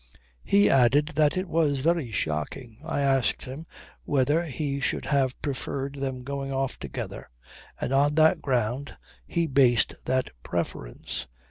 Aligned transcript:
He 0.43 0.67
added 0.67 1.09
that 1.09 1.37
it 1.37 1.47
was 1.47 1.81
very 1.81 2.09
shocking. 2.11 2.79
I 2.83 3.01
asked 3.01 3.45
him 3.45 3.67
whether 4.03 4.45
he 4.45 4.79
should 4.79 5.05
have 5.05 5.39
preferred 5.43 5.93
them 5.97 6.23
going 6.23 6.51
off 6.51 6.79
together; 6.79 7.29
and 7.79 7.93
on 7.93 8.15
what 8.15 8.41
ground 8.41 8.97
he 9.27 9.45
based 9.45 9.93
that 10.07 10.31
preference. 10.41 11.27